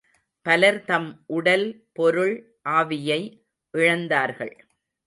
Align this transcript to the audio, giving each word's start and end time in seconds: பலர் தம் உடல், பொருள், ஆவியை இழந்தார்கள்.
பலர் 0.45 0.79
தம் 0.83 1.23
உடல், 1.27 1.67
பொருள், 1.93 2.35
ஆவியை 2.69 3.21
இழந்தார்கள். 3.73 4.55